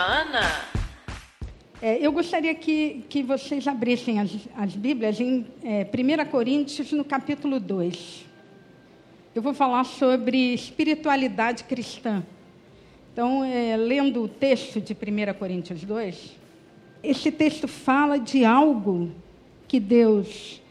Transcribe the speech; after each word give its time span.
Ivana. 0.00 0.64
É, 1.82 1.98
eu 1.98 2.10
gostaria 2.10 2.54
que, 2.54 3.04
que 3.06 3.22
vocês 3.22 3.68
abrissem 3.68 4.18
as, 4.18 4.30
as 4.56 4.74
Bíblias 4.74 5.20
em 5.20 5.46
é, 5.62 5.84
1 5.84 6.30
Coríntios, 6.30 6.90
no 6.92 7.04
capítulo 7.04 7.60
2. 7.60 8.24
Eu 9.34 9.42
vou 9.42 9.52
falar 9.52 9.84
sobre 9.84 10.54
espiritualidade 10.54 11.64
cristã. 11.64 12.24
Então, 13.12 13.44
é, 13.44 13.76
lendo 13.76 14.22
o 14.22 14.28
texto 14.28 14.80
de 14.80 14.94
1 14.94 15.34
Coríntios 15.38 15.84
2, 15.84 16.34
esse 17.02 17.30
texto 17.30 17.68
fala 17.68 18.18
de 18.18 18.42
algo 18.42 19.10
que 19.68 19.78
Deus 19.78 20.62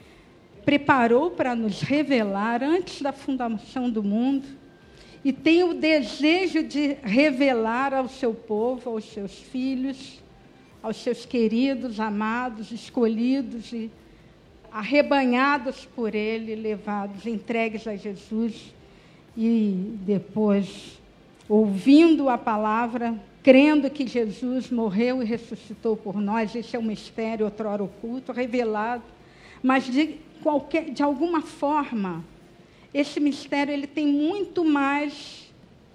preparou 0.65 1.29
para 1.29 1.53
nos 1.53 1.81
revelar 1.81 2.63
antes 2.63 2.99
da 2.99 3.11
fundação 3.11 3.91
do 3.91 4.03
mundo 4.03 4.58
e 5.23 5.33
tem 5.33 5.63
o 5.63 5.73
desejo 5.73 6.63
de 6.63 6.97
revelar 7.03 7.93
ao 7.93 8.07
seu 8.07 8.33
povo, 8.33 8.89
aos 8.89 9.05
seus 9.05 9.33
filhos, 9.33 10.21
aos 10.81 10.97
seus 10.97 11.25
queridos, 11.25 11.99
amados, 11.99 12.71
escolhidos 12.71 13.73
e 13.73 13.91
arrebanhados 14.71 15.85
por 15.85 16.15
Ele, 16.15 16.55
levados, 16.55 17.25
entregues 17.25 17.87
a 17.87 17.95
Jesus 17.95 18.73
e 19.35 19.95
depois, 20.01 20.99
ouvindo 21.47 22.29
a 22.29 22.37
palavra, 22.37 23.19
crendo 23.43 23.89
que 23.89 24.07
Jesus 24.07 24.69
morreu 24.69 25.21
e 25.21 25.25
ressuscitou 25.25 25.97
por 25.97 26.19
nós, 26.19 26.55
esse 26.55 26.75
é 26.75 26.79
um 26.79 26.83
mistério 26.83 27.45
outrora 27.45 27.83
oculto, 27.83 28.31
revelado, 28.31 29.03
mas 29.61 29.85
de, 29.85 30.15
qualquer, 30.41 30.91
de 30.91 31.03
alguma 31.03 31.41
forma, 31.41 32.23
esse 32.93 33.19
mistério 33.19 33.73
ele 33.73 33.87
tem 33.87 34.07
muito 34.07 34.63
mais 34.65 35.51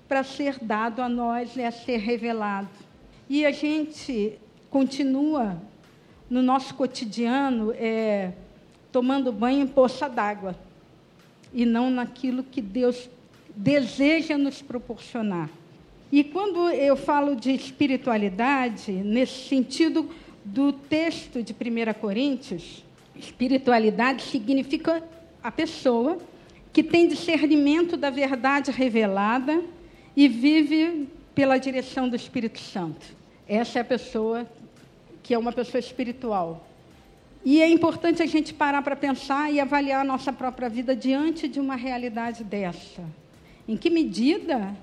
para 0.08 0.22
ser 0.22 0.58
dado 0.60 1.02
a 1.02 1.08
nós 1.08 1.56
e 1.56 1.62
a 1.62 1.72
ser 1.72 1.98
revelado. 1.98 2.68
E 3.28 3.44
a 3.44 3.50
gente 3.50 4.38
continua 4.70 5.60
no 6.28 6.42
nosso 6.42 6.74
cotidiano 6.74 7.72
é, 7.72 8.32
tomando 8.92 9.32
banho 9.32 9.62
em 9.62 9.66
poça 9.66 10.08
d'água 10.08 10.56
e 11.52 11.64
não 11.64 11.90
naquilo 11.90 12.42
que 12.42 12.60
Deus 12.60 13.08
deseja 13.56 14.36
nos 14.36 14.60
proporcionar. 14.60 15.48
E 16.12 16.22
quando 16.22 16.70
eu 16.70 16.96
falo 16.96 17.34
de 17.34 17.50
espiritualidade, 17.52 18.92
nesse 18.92 19.48
sentido 19.48 20.08
do 20.44 20.72
texto 20.72 21.42
de 21.42 21.52
1 21.52 21.94
Coríntios, 22.00 22.84
espiritualidade 23.16 24.22
significa 24.22 25.02
a 25.42 25.50
pessoa 25.50 26.18
que 26.74 26.82
tem 26.82 27.06
discernimento 27.06 27.96
da 27.96 28.10
verdade 28.10 28.72
revelada 28.72 29.62
e 30.16 30.26
vive 30.26 31.08
pela 31.32 31.56
direção 31.56 32.08
do 32.08 32.16
Espírito 32.16 32.58
Santo. 32.58 33.06
Essa 33.48 33.78
é 33.78 33.82
a 33.82 33.84
pessoa 33.84 34.44
que 35.22 35.32
é 35.32 35.38
uma 35.38 35.52
pessoa 35.52 35.78
espiritual. 35.78 36.66
E 37.44 37.62
é 37.62 37.68
importante 37.68 38.22
a 38.22 38.26
gente 38.26 38.52
parar 38.52 38.82
para 38.82 38.96
pensar 38.96 39.52
e 39.52 39.60
avaliar 39.60 40.00
a 40.00 40.04
nossa 40.04 40.32
própria 40.32 40.68
vida 40.68 40.96
diante 40.96 41.46
de 41.46 41.60
uma 41.60 41.76
realidade 41.76 42.42
dessa. 42.42 43.04
Em 43.68 43.76
que 43.76 43.88
medida 43.88 44.74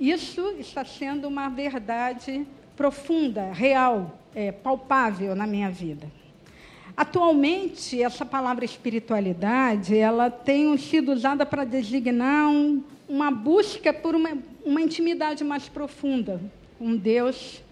isso 0.00 0.56
está 0.58 0.84
sendo 0.84 1.28
uma 1.28 1.48
verdade 1.48 2.44
profunda, 2.74 3.52
real, 3.52 4.18
é, 4.34 4.50
palpável 4.50 5.36
na 5.36 5.46
minha 5.46 5.70
vida? 5.70 6.10
Atualmente, 7.00 8.02
essa 8.02 8.26
palavra 8.26 8.62
espiritualidade, 8.62 9.96
ela 9.96 10.30
tem 10.30 10.76
sido 10.76 11.12
usada 11.12 11.46
para 11.46 11.64
designar 11.64 12.46
um, 12.46 12.84
uma 13.08 13.30
busca 13.30 13.90
por 13.90 14.14
uma, 14.14 14.36
uma 14.62 14.82
intimidade 14.82 15.42
mais 15.42 15.66
profunda 15.66 16.38
com 16.78 16.94
Deus 16.94 17.62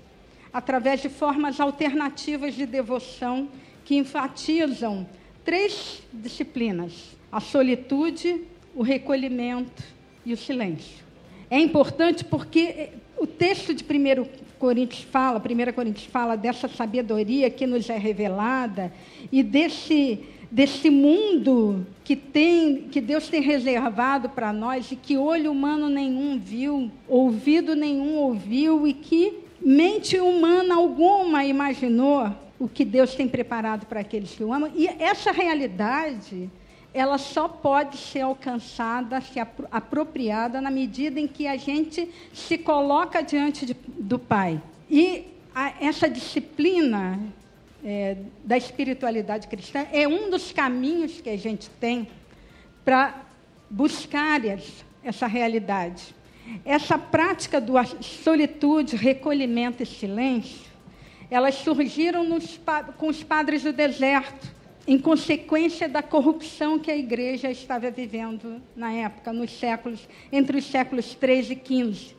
através 0.51 1.03
de 1.03 1.11
formas 1.11 1.61
alternativas 1.61 2.55
de 2.55 2.65
devoção 2.65 3.51
que 3.85 3.97
enfatizam 3.97 5.07
três 5.45 6.03
disciplinas: 6.11 7.15
a 7.31 7.39
solitude, 7.39 8.41
o 8.75 8.83
recolhimento 8.83 9.83
e 10.25 10.33
o 10.33 10.39
silêncio. 10.39 11.05
É 11.51 11.59
importante 11.59 12.25
porque 12.25 12.93
o 13.19 13.27
texto 13.27 13.75
de 13.75 13.85
1 13.85 14.48
Coríntios 14.59 15.03
fala, 15.03 15.41
1 15.41 15.73
Coríntios 15.73 16.07
fala 16.07 16.37
dessa 16.37 16.69
sabedoria 16.69 17.49
que 17.51 17.67
nos 17.67 17.89
é 17.89 17.97
revelada 17.97 18.93
e 19.31 19.43
desse, 19.43 20.21
desse 20.51 20.91
mundo 20.91 21.87
que, 22.05 22.17
tem, 22.17 22.89
que 22.91 23.01
Deus 23.01 23.29
tem 23.29 23.41
reservado 23.41 24.29
para 24.29 24.53
nós 24.53 24.91
e 24.91 24.97
que 24.97 25.17
olho 25.17 25.53
humano 25.53 25.89
nenhum 25.89 26.39
viu, 26.39 26.91
ouvido 27.07 27.75
nenhum 27.77 28.17
ouviu 28.17 28.87
e 28.87 28.93
que 28.93 29.39
mente 29.61 30.19
humana 30.19 30.77
alguma 30.77 31.45
imaginou 31.45 32.33
o 32.59 32.69
que 32.69 32.85
Deus 32.85 33.15
tem 33.15 33.29
preparado 33.29 33.87
para 33.87 34.01
aqueles 34.01 34.35
que 34.35 34.43
o 34.43 34.53
amam. 34.53 34.71
E 34.75 34.89
essa 34.89 35.31
realidade, 35.31 36.51
ela 36.93 37.19
só 37.19 37.47
pode 37.47 37.97
ser 37.97 38.23
alcançada, 38.23 39.21
ser 39.21 39.47
apropriada 39.71 40.61
na 40.61 40.71
medida 40.71 41.21
em 41.21 41.29
que 41.29 41.47
a 41.47 41.57
gente 41.57 42.11
se 42.33 42.59
coloca 42.59 43.23
diante 43.23 43.65
de, 43.65 43.77
do 44.09 44.19
Pai. 44.19 44.61
E 44.91 45.27
a, 45.55 45.75
essa 45.81 46.09
disciplina 46.09 47.21
é, 47.85 48.17
da 48.43 48.57
espiritualidade 48.57 49.47
cristã 49.47 49.87
é 49.93 50.09
um 50.09 50.31
dos 50.31 50.51
caminhos 50.51 51.21
que 51.21 51.29
a 51.29 51.37
gente 51.37 51.69
tem 51.79 52.09
para 52.85 53.23
buscar 53.69 54.41
essa 55.05 55.27
realidade. 55.27 56.15
Essa 56.65 56.97
prática 56.97 57.61
do 57.61 57.75
solitude, 58.01 58.97
recolhimento 58.97 59.83
e 59.83 59.87
silêncio, 59.87 60.67
elas 61.31 61.57
surgiram 61.57 62.25
nos, 62.25 62.59
com 62.97 63.09
os 63.09 63.23
padres 63.23 63.63
do 63.63 63.75
deserto, 63.75 64.57
em 64.87 64.99
consequência 64.99 65.87
da 65.87 66.03
corrupção 66.03 66.79
que 66.79 66.91
a 66.91 66.97
igreja 66.97 67.51
estava 67.51 67.91
vivendo 67.91 68.63
na 68.75 68.91
época, 68.91 69.35
nos 69.35 69.53
séculos, 69.53 70.09
entre 70.33 70.57
os 70.57 70.65
séculos 70.65 71.15
13 71.15 71.53
e 71.53 71.57
15. 71.57 72.17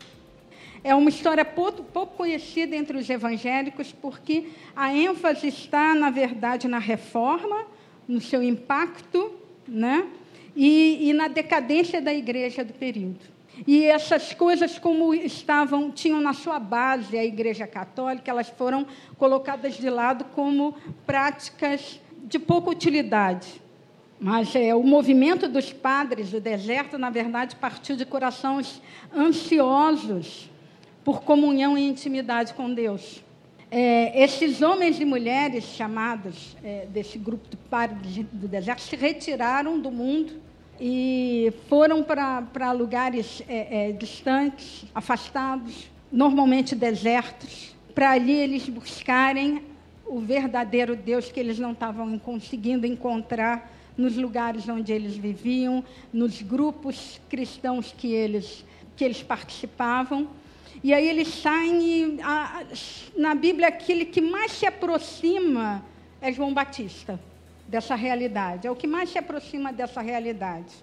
É 0.83 0.95
uma 0.95 1.09
história 1.09 1.43
pouco, 1.43 1.83
pouco 1.83 2.17
conhecida 2.17 2.75
entre 2.75 2.97
os 2.97 3.09
evangélicos, 3.09 3.91
porque 3.91 4.49
a 4.75 4.93
ênfase 4.93 5.47
está, 5.47 5.93
na 5.93 6.09
verdade, 6.09 6.67
na 6.67 6.79
reforma, 6.79 7.65
no 8.07 8.21
seu 8.21 8.41
impacto, 8.41 9.31
né? 9.67 10.07
e, 10.55 11.09
e 11.09 11.13
na 11.13 11.27
decadência 11.27 12.01
da 12.01 12.13
igreja 12.13 12.63
do 12.63 12.73
período. 12.73 13.19
E 13.65 13.85
essas 13.85 14.33
coisas, 14.33 14.77
como 14.77 15.13
estavam, 15.13 15.91
tinham 15.91 16.21
na 16.21 16.33
sua 16.33 16.59
base 16.59 17.17
a 17.17 17.23
Igreja 17.23 17.65
Católica, 17.67 18.29
elas 18.29 18.49
foram 18.49 18.85
colocadas 19.17 19.75
de 19.75 19.89
lado 19.89 20.25
como 20.35 20.75
práticas 21.05 21.99
de 22.23 22.39
pouca 22.39 22.69
utilidade. 22.69 23.61
Mas 24.19 24.53
é, 24.53 24.75
o 24.75 24.83
movimento 24.83 25.47
dos 25.47 25.71
padres 25.71 26.29
do 26.29 26.41
deserto, 26.41 26.97
na 26.97 27.09
verdade, 27.09 27.55
partiu 27.55 27.95
de 27.95 28.05
corações 28.05 28.81
ansiosos 29.15 30.49
por 31.03 31.21
comunhão 31.21 31.77
e 31.77 31.87
intimidade 31.87 32.53
com 32.53 32.73
Deus. 32.73 33.23
É, 33.71 34.23
esses 34.23 34.61
homens 34.61 34.99
e 34.99 35.05
mulheres 35.05 35.63
chamados 35.63 36.57
é, 36.63 36.87
desse 36.87 37.19
grupo 37.19 37.47
de 37.49 37.55
padres 37.55 38.25
do 38.31 38.47
deserto 38.47 38.81
se 38.81 38.95
retiraram 38.95 39.79
do 39.79 39.91
mundo 39.91 40.33
e 40.79 41.53
foram 41.67 42.01
para 42.01 42.71
lugares 42.71 43.43
é, 43.47 43.89
é, 43.89 43.91
distantes, 43.91 44.85
afastados, 44.95 45.89
normalmente 46.11 46.73
desertos, 46.73 47.75
para 47.93 48.11
ali 48.11 48.33
eles 48.33 48.67
buscarem 48.69 49.61
o 50.07 50.19
verdadeiro 50.19 50.95
Deus 50.95 51.31
que 51.31 51.39
eles 51.39 51.59
não 51.59 51.73
estavam 51.73 52.17
conseguindo 52.17 52.87
encontrar 52.87 53.71
nos 53.95 54.15
lugares 54.15 54.67
onde 54.67 54.91
eles 54.91 55.15
viviam, 55.15 55.83
nos 56.11 56.41
grupos 56.41 57.19
cristãos 57.29 57.93
que 57.95 58.11
eles, 58.13 58.65
que 58.95 59.03
eles 59.03 59.21
participavam. 59.21 60.27
E 60.83 60.93
aí 60.93 61.07
eles 61.07 61.27
saem 61.27 61.81
e 61.81 62.21
a, 62.21 62.63
na 63.17 63.35
Bíblia 63.35 63.67
aquele 63.67 64.05
que 64.05 64.21
mais 64.21 64.53
se 64.53 64.65
aproxima 64.65 65.83
é 66.21 66.31
João 66.31 66.53
Batista 66.53 67.19
dessa 67.67 67.95
realidade, 67.95 68.65
é 68.65 68.71
o 68.71 68.75
que 68.75 68.87
mais 68.87 69.09
se 69.09 69.17
aproxima 69.17 69.71
dessa 69.71 70.01
realidade. 70.01 70.73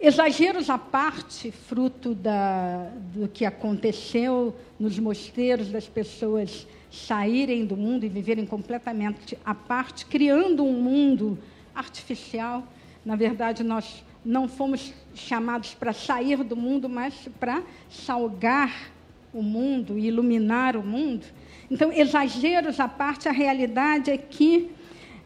Exageros 0.00 0.70
à 0.70 0.78
parte, 0.78 1.52
fruto 1.52 2.14
da, 2.14 2.90
do 3.14 3.28
que 3.28 3.44
aconteceu 3.44 4.56
nos 4.78 4.98
mosteiros 4.98 5.68
das 5.68 5.86
pessoas 5.86 6.66
saírem 6.90 7.64
do 7.64 7.76
mundo 7.76 8.04
e 8.04 8.08
viverem 8.08 8.44
completamente 8.44 9.38
à 9.44 9.54
parte, 9.54 10.06
criando 10.06 10.64
um 10.64 10.72
mundo 10.72 11.38
artificial. 11.74 12.66
Na 13.04 13.14
verdade, 13.14 13.62
nós 13.62 14.04
não 14.24 14.48
fomos 14.48 14.92
chamados 15.14 15.74
para 15.74 15.92
sair 15.92 16.42
do 16.42 16.56
mundo, 16.56 16.88
mas 16.88 17.14
para 17.38 17.62
salgar 17.88 18.91
o 19.32 19.42
mundo, 19.42 19.98
iluminar 19.98 20.76
o 20.76 20.82
mundo. 20.82 21.24
Então, 21.70 21.92
exageros 21.92 22.78
à 22.78 22.88
parte, 22.88 23.28
a 23.28 23.32
realidade 23.32 24.10
é 24.10 24.16
que 24.16 24.70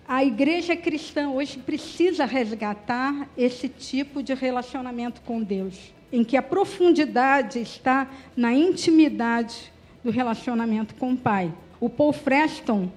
a 0.07 0.25
igreja 0.25 0.77
cristã 0.77 1.31
hoje 1.31 1.59
precisa 1.59 2.25
resgatar 2.25 3.29
esse 3.37 3.69
tipo 3.69 4.23
de 4.23 4.33
relacionamento 4.35 5.21
com 5.23 5.43
Deus, 5.43 5.93
em 6.13 6.23
que 6.23 6.37
a 6.37 6.43
profundidade 6.43 7.61
está 7.61 8.09
na 8.37 8.55
intimidade 8.55 9.73
do 10.05 10.11
relacionamento 10.11 10.95
com 10.95 11.13
o 11.13 11.17
pai. 11.17 11.53
O 11.81 11.91
Paul 11.91 12.13
Freston, 12.13 12.89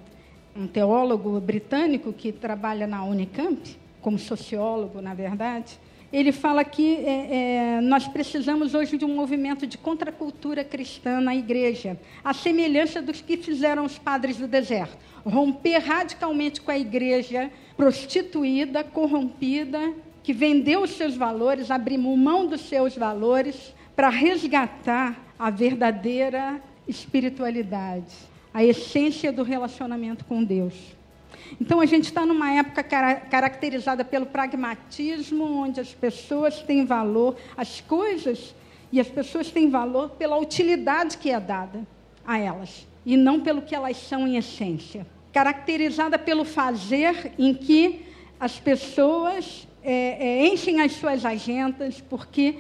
um 0.56 0.68
teólogo 0.68 1.40
britânico 1.40 2.14
que 2.14 2.32
trabalha 2.32 2.86
na 2.86 3.04
Unicamp, 3.04 3.60
como 4.02 4.20
sociólogo, 4.20 5.02
na 5.02 5.16
verdade, 5.16 5.80
ele 6.12 6.32
fala 6.32 6.64
que 6.64 6.96
é, 6.96 7.78
é, 7.78 7.82
nós 7.82 8.08
precisamos 8.08 8.74
hoje 8.74 8.98
de 8.98 9.06
um 9.06 9.16
movimento 9.16 9.68
de 9.68 9.78
contracultura 9.78 10.64
cristã 10.64 11.22
na 11.22 11.36
igreja, 11.36 12.00
a 12.24 12.34
semelhança 12.34 13.02
dos 13.02 13.22
que 13.22 13.38
fizeram 13.38 13.86
os 13.86 13.98
padres 14.00 14.38
do 14.38 14.48
deserto. 14.48 14.98
Romper 15.24 15.78
radicalmente 15.80 16.62
com 16.62 16.72
a 16.72 16.78
igreja 16.78 17.52
prostituída, 17.78 18.84
corrompida, 18.84 19.94
que 20.24 20.34
vendeu 20.34 20.82
os 20.82 20.92
seus 20.92 21.16
valores, 21.16 21.70
abrir 21.70 21.98
mão 21.98 22.48
dos 22.48 22.62
seus 22.62 22.96
valores 22.96 23.76
para 23.96 24.10
resgatar 24.10 25.34
a 25.38 25.50
verdadeira 25.50 26.62
espiritualidade, 26.88 28.16
a 28.54 28.64
essência 28.64 29.32
do 29.32 29.44
relacionamento 29.44 30.26
com 30.26 30.44
Deus. 30.44 30.99
Então, 31.60 31.80
a 31.80 31.86
gente 31.86 32.06
está 32.06 32.26
numa 32.26 32.52
época 32.52 32.84
caracterizada 32.84 34.04
pelo 34.06 34.26
pragmatismo, 34.26 35.44
onde 35.44 35.80
as 35.80 35.94
pessoas 35.94 36.62
têm 36.62 36.86
valor, 36.86 37.36
as 37.58 37.81
coisas 37.81 38.56
e 38.92 39.00
as 39.00 39.08
pessoas 39.08 39.52
têm 39.52 39.70
valor 39.70 40.12
pela 40.12 40.38
utilidade 40.38 41.18
que 41.18 41.30
é 41.30 41.40
dada 41.40 41.86
a 42.26 42.38
elas, 42.38 42.88
e 43.06 43.18
não 43.18 43.40
pelo 43.40 43.62
que 43.62 43.76
elas 43.76 43.98
são 43.98 44.28
em 44.28 44.38
essência. 44.38 45.06
Caracterizada 45.31 46.18
pelo 46.18 46.44
fazer, 46.44 47.34
em 47.38 47.54
que 47.54 48.06
as 48.40 48.60
pessoas 48.60 49.68
é, 49.84 50.44
é, 50.44 50.48
enchem 50.48 50.81
as 50.81 50.94
suas 50.94 51.26
agendas, 51.26 52.02
porque 52.02 52.56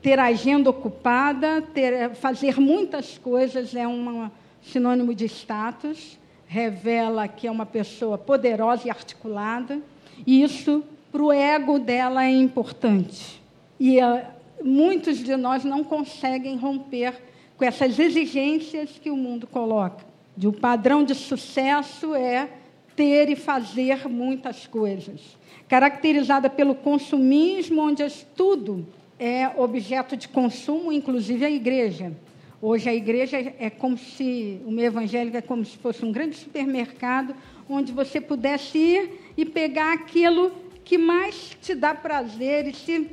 ter 0.00 0.18
agenda 0.18 0.68
ocupada, 0.68 1.62
ter, 1.62 2.14
fazer 2.14 2.58
muitas 2.58 3.18
coisas 3.18 3.74
é 3.74 3.86
um 3.86 4.30
sinônimo 4.60 5.14
de 5.14 5.26
status 5.26 6.18
revela 6.52 7.26
que 7.26 7.46
é 7.46 7.50
uma 7.50 7.64
pessoa 7.64 8.18
poderosa 8.18 8.86
e 8.86 8.90
articulada, 8.90 9.80
e 10.26 10.42
isso 10.42 10.84
para 11.10 11.22
o 11.22 11.32
ego 11.32 11.78
dela 11.78 12.26
é 12.26 12.30
importante. 12.30 13.40
E 13.80 13.98
uh, 13.98 14.20
muitos 14.62 15.18
de 15.18 15.34
nós 15.34 15.64
não 15.64 15.82
conseguem 15.82 16.56
romper 16.56 17.14
com 17.56 17.64
essas 17.64 17.98
exigências 17.98 18.90
que 19.02 19.10
o 19.10 19.16
mundo 19.16 19.46
coloca. 19.46 20.04
De 20.36 20.46
um 20.46 20.52
padrão 20.52 21.02
de 21.04 21.14
sucesso 21.14 22.14
é 22.14 22.50
ter 22.94 23.30
e 23.30 23.36
fazer 23.36 24.06
muitas 24.06 24.66
coisas. 24.66 25.38
Caracterizada 25.66 26.50
pelo 26.50 26.74
consumismo, 26.74 27.80
onde 27.80 28.06
tudo 28.36 28.86
é 29.18 29.48
objeto 29.56 30.18
de 30.18 30.28
consumo, 30.28 30.92
inclusive 30.92 31.46
a 31.46 31.50
igreja. 31.50 32.12
Hoje 32.64 32.88
a 32.88 32.94
igreja 32.94 33.38
é 33.58 33.68
como 33.68 33.98
se, 33.98 34.60
o 34.64 34.70
meio 34.70 34.86
evangélico 34.86 35.36
é 35.36 35.42
como 35.42 35.64
se 35.64 35.76
fosse 35.78 36.04
um 36.04 36.12
grande 36.12 36.36
supermercado 36.36 37.34
onde 37.68 37.90
você 37.90 38.20
pudesse 38.20 38.78
ir 38.78 39.32
e 39.36 39.44
pegar 39.44 39.92
aquilo 39.92 40.52
que 40.84 40.96
mais 40.96 41.56
te 41.60 41.74
dá 41.74 41.92
prazer 41.92 42.68
e 42.68 42.72
se 42.72 43.10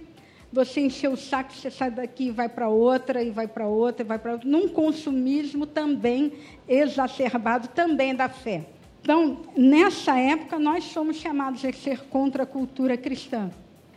você 0.53 0.81
encher 0.81 1.09
o 1.09 1.17
saco, 1.17 1.51
você 1.51 1.71
sai 1.71 1.89
daqui 1.89 2.25
e 2.25 2.31
vai 2.31 2.47
para 2.47 2.69
outra, 2.69 3.23
e 3.23 3.31
vai 3.31 3.47
para 3.47 3.65
outra, 3.67 4.05
e 4.05 4.07
vai 4.07 4.19
para 4.19 4.33
outra, 4.33 4.47
num 4.47 4.67
consumismo 4.67 5.65
também 5.65 6.33
exacerbado, 6.67 7.69
também 7.69 8.13
da 8.13 8.29
fé. 8.29 8.67
Então, 9.01 9.39
nessa 9.57 10.15
época, 10.15 10.59
nós 10.59 10.83
somos 10.83 11.17
chamados 11.17 11.65
a 11.65 11.73
ser 11.73 12.01
contra 12.01 12.43
a 12.43 12.45
cultura 12.45 12.95
cristã. 12.95 13.49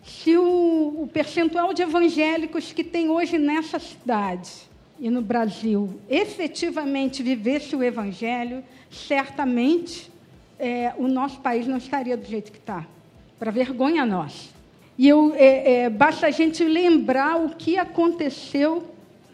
Se 0.02 0.34
o, 0.34 1.02
o 1.02 1.10
percentual 1.12 1.74
de 1.74 1.82
evangélicos 1.82 2.72
que 2.72 2.82
tem 2.82 3.10
hoje 3.10 3.36
nessa 3.36 3.78
cidade 3.78 4.71
e 5.02 5.10
no 5.10 5.20
Brasil 5.20 6.00
efetivamente 6.08 7.24
vivesse 7.24 7.74
o 7.74 7.82
Evangelho, 7.82 8.62
certamente 8.88 10.08
é, 10.60 10.94
o 10.96 11.08
nosso 11.08 11.40
país 11.40 11.66
não 11.66 11.76
estaria 11.76 12.16
do 12.16 12.24
jeito 12.24 12.52
que 12.52 12.58
está. 12.58 12.86
Para 13.36 13.50
vergonha 13.50 14.06
nós. 14.06 14.54
E 14.96 15.08
eu, 15.08 15.34
é, 15.34 15.72
é, 15.72 15.90
basta 15.90 16.28
a 16.28 16.30
gente 16.30 16.62
lembrar 16.62 17.44
o 17.44 17.48
que 17.48 17.76
aconteceu 17.76 18.84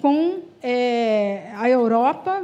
com 0.00 0.38
é, 0.62 1.52
a 1.54 1.68
Europa, 1.68 2.42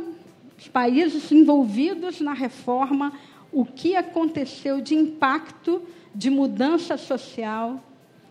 os 0.58 0.68
países 0.68 1.32
envolvidos 1.32 2.20
na 2.20 2.34
reforma, 2.34 3.10
o 3.50 3.64
que 3.64 3.96
aconteceu 3.96 4.82
de 4.82 4.94
impacto, 4.94 5.80
de 6.14 6.28
mudança 6.28 6.98
social, 6.98 7.82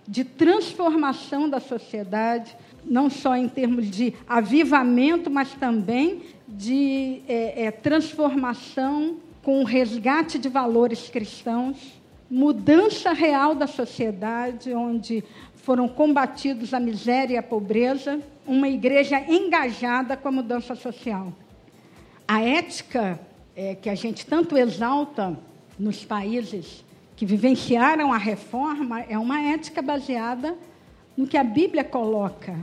de 0.07 0.23
transformação 0.23 1.49
da 1.49 1.59
sociedade, 1.59 2.55
não 2.85 3.09
só 3.09 3.35
em 3.35 3.47
termos 3.47 3.89
de 3.89 4.13
avivamento, 4.27 5.30
mas 5.30 5.53
também 5.53 6.21
de 6.47 7.21
é, 7.27 7.65
é, 7.65 7.71
transformação 7.71 9.18
com 9.41 9.63
resgate 9.63 10.38
de 10.38 10.47
valores 10.47 11.09
cristãos, 11.09 11.77
mudança 12.30 13.12
real 13.12 13.53
da 13.53 13.68
sociedade, 13.68 14.74
onde 14.74 15.24
foram 15.56 15.88
combatidos 15.88 16.74
a 16.74 16.80
miséria 16.80 17.35
e 17.35 17.38
a 17.38 17.44
pobreza, 17.44 18.19
uma 18.45 18.68
igreja 18.68 19.19
engajada 19.19 20.18
com 20.18 20.27
a 20.27 20.31
mudança 20.31 20.75
social. 20.75 21.33
A 22.27 22.41
ética 22.41 23.19
é, 23.56 23.75
que 23.75 23.89
a 23.89 23.95
gente 23.95 24.25
tanto 24.25 24.57
exalta 24.57 25.38
nos 25.77 26.03
países 26.03 26.83
que 27.15 27.25
vivenciaram 27.25 28.12
a 28.12 28.18
reforma 28.18 29.01
é 29.01 29.18
uma 29.18 29.41
ética 29.41 29.81
baseada 29.81 30.56
no 31.15 31.27
que 31.27 31.38
a 31.38 31.44
Bíblia 31.44 31.83
coloca. 31.83 32.56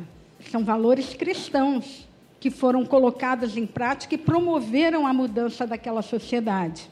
São 0.51 0.65
valores 0.65 1.15
cristãos 1.15 2.09
que 2.39 2.51
foram 2.51 2.85
colocados 2.85 3.57
em 3.57 3.67
prática 3.67 4.15
e 4.15 4.19
promoveram 4.19 5.07
a 5.07 5.13
mudança 5.13 5.67
daquela 5.67 6.03
sociedade. 6.03 6.91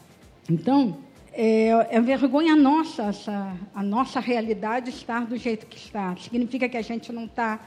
Então, 0.48 0.98
é, 1.32 1.68
é 1.90 2.00
vergonha 2.00 2.54
nossa 2.54 3.04
essa, 3.04 3.56
a 3.74 3.82
nossa 3.82 4.20
realidade 4.20 4.90
estar 4.90 5.24
do 5.24 5.36
jeito 5.36 5.66
que 5.66 5.76
está. 5.76 6.14
Significa 6.16 6.68
que 6.68 6.76
a 6.76 6.82
gente 6.82 7.12
não 7.12 7.24
está 7.24 7.60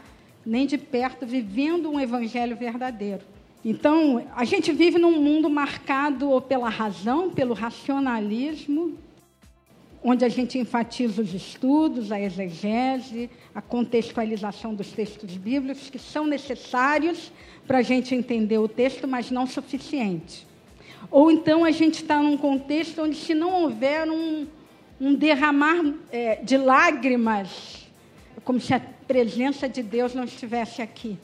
nem 0.46 0.66
de 0.66 0.78
perto 0.78 1.26
vivendo 1.26 1.90
um 1.90 2.00
evangelho 2.00 2.56
verdadeiro. 2.56 3.22
Então, 3.64 4.26
a 4.36 4.44
gente 4.44 4.72
vive 4.72 4.98
num 4.98 5.22
mundo 5.22 5.50
marcado 5.50 6.42
pela 6.42 6.68
razão, 6.68 7.30
pelo 7.30 7.54
racionalismo, 7.54 8.98
onde 10.04 10.26
a 10.26 10.30
gente 10.30 10.58
enfatiza 10.58 11.22
os 11.22 11.34
estudos, 11.34 12.12
a 12.12 12.20
exegese, 12.20 13.30
a 13.54 13.62
contextualização 13.62 14.74
dos 14.74 14.92
textos 14.92 15.38
bíblicos, 15.38 15.90
que 15.90 16.00
são 16.00 16.26
necessários 16.26 17.32
para 17.68 17.80
a 17.80 17.82
gente 17.82 18.16
entender 18.16 18.58
o 18.58 18.68
texto, 18.68 19.08
mas 19.08 19.30
não 19.30 19.46
suficiente. 19.46 20.48
Ou 21.10 21.32
então 21.32 21.64
a 21.64 21.72
gente 21.72 22.02
está 22.02 22.22
num 22.22 22.38
contexto 22.38 23.02
onde, 23.02 23.16
se 23.16 23.34
não 23.34 23.64
houver 23.64 24.10
um, 24.10 24.48
um 25.00 25.14
derramar 25.14 25.94
é, 26.12 26.38
de 26.38 26.58
lágrimas, 26.58 27.88
é 28.36 28.40
como 28.42 28.60
se 28.60 28.74
a 28.74 28.80
presença 28.80 29.70
de 29.70 29.84
Deus 29.84 30.14
não 30.16 30.24
estivesse 30.24 30.82
aqui. 30.82 31.18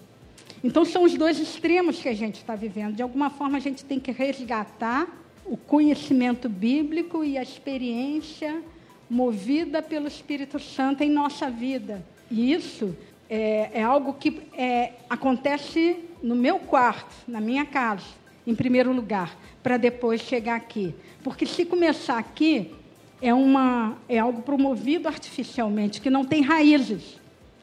Então, 0.64 0.84
são 0.84 1.04
os 1.04 1.14
dois 1.14 1.40
extremos 1.40 2.00
que 2.00 2.10
a 2.10 2.14
gente 2.14 2.36
está 2.36 2.56
vivendo. 2.56 2.96
De 2.96 3.04
alguma 3.04 3.30
forma, 3.30 3.58
a 3.58 3.62
gente 3.62 3.86
tem 3.86 4.00
que 4.00 4.12
resgatar 4.12 5.08
o 5.48 5.56
conhecimento 5.56 6.50
bíblico 6.50 7.24
e 7.24 7.38
a 7.38 7.44
experiência 7.44 8.62
movida 9.10 9.82
pelo 9.82 10.08
Espírito 10.08 10.60
Santo 10.60 11.04
em 11.04 11.10
nossa 11.10 11.50
vida. 11.50 12.06
E 12.30 12.52
isso 12.52 12.96
é, 13.30 13.70
é 13.74 13.84
algo 13.84 14.14
que 14.14 14.42
é, 14.54 14.94
acontece 15.10 16.00
no 16.22 16.36
meu 16.36 16.60
quarto, 16.60 17.16
na 17.28 17.40
minha 17.40 17.66
casa, 17.66 18.06
em 18.46 18.54
primeiro 18.54 18.92
lugar, 18.92 19.38
para 19.64 19.78
depois 19.78 20.22
chegar 20.22 20.56
aqui. 20.56 20.94
Porque 21.24 21.46
se 21.46 21.66
começar 21.66 22.18
aqui, 22.18 22.74
é, 23.22 23.34
uma, 23.34 23.98
é 24.10 24.20
algo 24.20 24.42
promovido 24.42 25.08
artificialmente, 25.08 26.02
que 26.02 26.10
não 26.10 26.26
tem 26.26 26.42
raízes. 26.42 27.18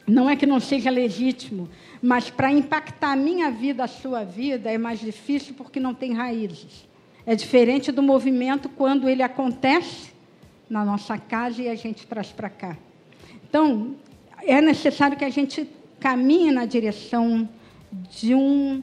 Não 0.07 0.29
é 0.29 0.37
que 0.37 0.45
não 0.45 0.61
seja 0.61 0.91
legítimo, 0.91 1.67
mas 2.03 2.29
para 2.29 2.53
impactar 2.53 3.13
a 3.13 3.17
minha 3.17 3.51
vida, 3.51 3.85
a 3.85 3.89
sua 3.89 4.23
vida, 4.23 4.71
é 4.71 4.77
mais 4.77 5.01
difícil 5.01 5.55
porque 5.55 5.81
não 5.81 5.95
tem 5.95 6.13
raízes. 6.13 6.87
É 7.27 7.35
diferente 7.35 7.91
do 7.91 8.03
movimento 8.03 8.69
quando 8.69 9.09
ele 9.09 9.23
acontece 9.23 10.13
na 10.69 10.85
nossa 10.85 11.17
casa 11.17 11.63
e 11.63 11.69
a 11.69 11.75
gente 11.75 12.07
traz 12.07 12.31
para 12.31 12.51
cá. 12.51 12.77
Então, 13.49 13.95
é 14.43 14.61
necessário 14.61 15.17
que 15.17 15.25
a 15.25 15.31
gente 15.31 15.67
caminhe 15.99 16.51
na 16.51 16.67
direção 16.67 17.49
de 18.11 18.35
um, 18.35 18.83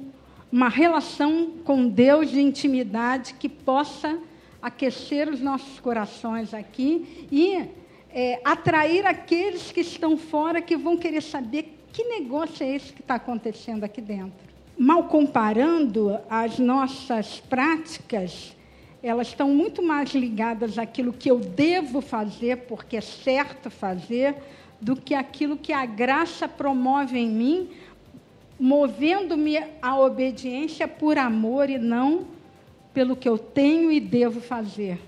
uma 0.52 0.70
relação 0.70 1.52
com 1.64 1.88
Deus 1.88 2.32
de 2.32 2.42
intimidade 2.42 3.36
que 3.36 3.48
possa 3.48 4.18
aquecer 4.60 5.30
os 5.30 5.40
nossos 5.40 5.80
corações 5.80 6.52
aqui 6.52 7.28
e 7.32 7.70
é, 8.10 8.42
atrair 8.44 9.06
aqueles 9.06 9.72
que 9.72 9.82
estão 9.82 10.18
fora 10.18 10.62
que 10.62 10.76
vão 10.76 10.98
querer 10.98 11.22
saber 11.22 11.78
que 11.94 12.04
negócio 12.06 12.64
é 12.64 12.76
esse 12.76 12.92
que 12.92 13.02
está 13.02 13.16
acontecendo 13.16 13.84
aqui 13.84 14.02
dentro 14.02 14.51
mal 14.82 15.04
comparando, 15.04 16.18
as 16.28 16.58
nossas 16.58 17.40
práticas, 17.40 18.56
elas 19.04 19.28
estão 19.28 19.48
muito 19.50 19.84
mais 19.84 20.16
ligadas 20.16 20.80
àquilo 20.80 21.14
que 21.14 21.30
eu 21.30 21.38
devo 21.38 22.02
fazer, 22.02 22.66
porque 22.68 22.98
é 22.98 23.02
certo 23.02 23.70
fazer, 23.70 24.36
do 24.82 24.96
que 24.96 25.14
aquilo 25.14 25.56
que 25.56 25.72
a 25.72 25.86
graça 25.86 26.48
promove 26.48 27.20
em 27.20 27.30
mim, 27.30 27.70
movendo-me 28.60 29.60
à 29.84 30.00
obediência 30.00 30.88
por 30.88 31.16
amor 31.16 31.70
e 31.70 31.78
não 31.78 32.26
pelo 32.92 33.16
que 33.16 33.30
eu 33.30 33.38
tenho 33.38 33.92
e 33.92 34.00
devo 34.00 34.42
fazer. 34.42 35.00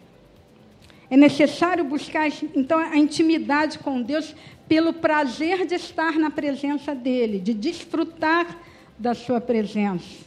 É 1.09 1.17
necessário 1.17 1.83
buscar 1.83 2.27
então 2.55 2.77
a 2.77 2.95
intimidade 2.95 3.79
com 3.79 4.03
Deus 4.03 4.35
pelo 4.67 4.93
prazer 4.93 5.65
de 5.65 5.73
estar 5.73 6.13
na 6.19 6.29
presença 6.29 6.93
dele, 6.93 7.39
de 7.39 7.55
desfrutar 7.55 8.71
da 9.03 9.13
sua 9.13 9.41
presença, 9.41 10.23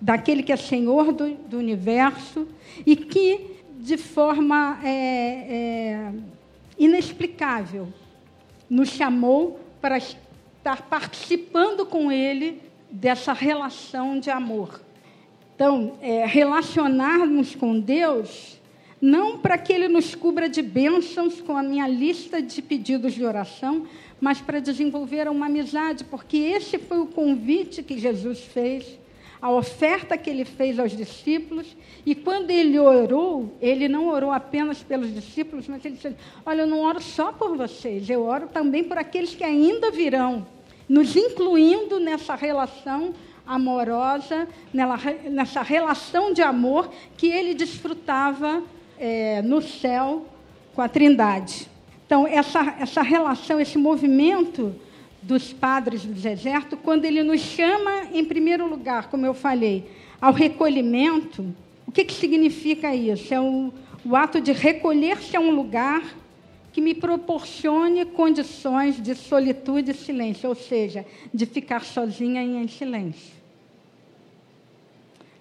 daquele 0.00 0.42
que 0.42 0.50
é 0.50 0.56
Senhor 0.56 1.12
do, 1.12 1.34
do 1.34 1.58
universo 1.58 2.48
e 2.86 2.96
que 2.96 3.58
de 3.78 3.98
forma 3.98 4.78
é, 4.82 4.88
é, 4.88 6.12
inexplicável 6.78 7.92
nos 8.68 8.88
chamou 8.88 9.60
para 9.78 9.98
estar 9.98 10.88
participando 10.88 11.84
com 11.84 12.10
Ele 12.10 12.62
dessa 12.90 13.34
relação 13.34 14.18
de 14.18 14.30
amor. 14.30 14.80
Então, 15.54 15.98
é, 16.00 16.24
relacionarmos 16.24 17.54
com 17.54 17.78
Deus, 17.78 18.58
não 19.00 19.38
para 19.38 19.58
que 19.58 19.72
Ele 19.72 19.88
nos 19.88 20.14
cubra 20.14 20.48
de 20.48 20.62
bênçãos 20.62 21.40
com 21.40 21.56
a 21.56 21.62
minha 21.62 21.86
lista 21.86 22.40
de 22.40 22.60
pedidos 22.62 23.14
de 23.14 23.24
oração, 23.24 23.86
mas 24.20 24.40
para 24.40 24.60
desenvolver 24.60 25.28
uma 25.28 25.46
amizade, 25.46 26.04
porque 26.04 26.36
esse 26.36 26.78
foi 26.78 26.98
o 26.98 27.06
convite 27.06 27.82
que 27.82 27.98
Jesus 27.98 28.40
fez, 28.40 28.98
a 29.40 29.50
oferta 29.50 30.16
que 30.16 30.30
ele 30.30 30.46
fez 30.46 30.78
aos 30.78 30.96
discípulos, 30.96 31.76
e 32.06 32.14
quando 32.14 32.50
ele 32.50 32.78
orou, 32.78 33.54
ele 33.60 33.88
não 33.88 34.08
orou 34.08 34.32
apenas 34.32 34.82
pelos 34.82 35.12
discípulos, 35.12 35.68
mas 35.68 35.84
ele 35.84 35.96
disse: 35.96 36.16
Olha, 36.46 36.62
eu 36.62 36.66
não 36.66 36.80
oro 36.80 37.02
só 37.02 37.30
por 37.30 37.54
vocês, 37.54 38.08
eu 38.08 38.22
oro 38.24 38.48
também 38.48 38.82
por 38.82 38.96
aqueles 38.96 39.34
que 39.34 39.44
ainda 39.44 39.90
virão 39.90 40.46
nos 40.88 41.16
incluindo 41.16 41.98
nessa 41.98 42.34
relação 42.34 43.14
amorosa, 43.46 44.48
nessa 44.72 45.62
relação 45.62 46.32
de 46.32 46.40
amor 46.40 46.90
que 47.16 47.26
ele 47.26 47.54
desfrutava 47.54 48.62
é, 48.98 49.42
no 49.42 49.60
céu 49.62 50.26
com 50.74 50.82
a 50.82 50.88
Trindade. 50.88 51.68
Então, 52.06 52.26
essa, 52.26 52.76
essa 52.78 53.02
relação, 53.02 53.60
esse 53.60 53.78
movimento 53.78 54.74
dos 55.22 55.52
padres 55.52 56.04
do 56.04 56.12
deserto, 56.12 56.76
quando 56.76 57.04
ele 57.04 57.22
nos 57.22 57.40
chama, 57.40 58.08
em 58.12 58.24
primeiro 58.24 58.68
lugar, 58.68 59.08
como 59.08 59.24
eu 59.24 59.32
falei, 59.32 59.90
ao 60.20 60.32
recolhimento, 60.32 61.54
o 61.86 61.92
que, 61.92 62.04
que 62.04 62.12
significa 62.12 62.94
isso? 62.94 63.32
É 63.32 63.40
o, 63.40 63.72
o 64.04 64.14
ato 64.14 64.40
de 64.40 64.52
recolher-se 64.52 65.36
a 65.36 65.40
um 65.40 65.50
lugar 65.50 66.02
que 66.72 66.80
me 66.80 66.94
proporcione 66.94 68.04
condições 68.04 69.00
de 69.00 69.14
solitude 69.14 69.92
e 69.92 69.94
silêncio, 69.94 70.48
ou 70.48 70.54
seja, 70.54 71.06
de 71.32 71.46
ficar 71.46 71.84
sozinha 71.84 72.42
e 72.42 72.56
em 72.56 72.68
silêncio. 72.68 73.32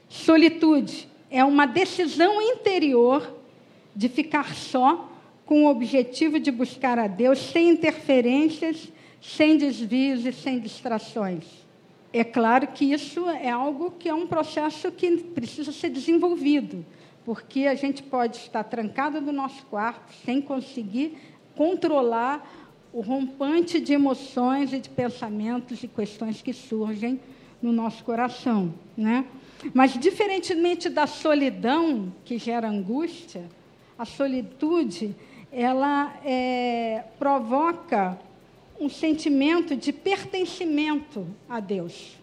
Solitude 0.07 1.07
é 1.29 1.43
uma 1.43 1.65
decisão 1.65 2.39
interior 2.39 3.42
de 3.95 4.09
ficar 4.09 4.53
só 4.55 5.11
com 5.45 5.65
o 5.65 5.69
objetivo 5.69 6.39
de 6.39 6.51
buscar 6.51 6.97
a 6.97 7.07
Deus 7.07 7.39
sem 7.39 7.69
interferências, 7.69 8.91
sem 9.21 9.57
desvios 9.57 10.25
e 10.25 10.31
sem 10.31 10.59
distrações. 10.59 11.45
É 12.11 12.23
claro 12.23 12.67
que 12.67 12.85
isso 12.85 13.27
é 13.29 13.49
algo 13.49 13.91
que 13.91 14.07
é 14.07 14.13
um 14.13 14.27
processo 14.27 14.91
que 14.91 15.17
precisa 15.17 15.71
ser 15.71 15.89
desenvolvido 15.89 16.85
porque 17.25 17.67
a 17.67 17.75
gente 17.75 18.03
pode 18.03 18.37
estar 18.37 18.63
trancado 18.63 19.21
no 19.21 19.31
nosso 19.31 19.65
quarto 19.67 20.13
sem 20.25 20.41
conseguir 20.41 21.17
controlar 21.55 22.69
o 22.91 23.01
rompante 23.01 23.79
de 23.79 23.93
emoções 23.93 24.73
e 24.73 24.79
de 24.79 24.89
pensamentos 24.89 25.83
e 25.83 25.87
questões 25.87 26.41
que 26.41 26.53
surgem 26.53 27.19
no 27.61 27.71
nosso 27.71 28.03
coração, 28.03 28.73
né? 28.95 29.25
Mas 29.73 29.97
diferentemente 29.97 30.89
da 30.89 31.07
solidão 31.07 32.13
que 32.25 32.37
gera 32.37 32.67
angústia, 32.67 33.49
a 33.97 34.05
solitude 34.05 35.15
ela 35.51 36.13
é, 36.25 37.03
provoca 37.19 38.17
um 38.79 38.89
sentimento 38.89 39.75
de 39.75 39.93
pertencimento 39.93 41.27
a 41.47 41.59
Deus. 41.59 42.17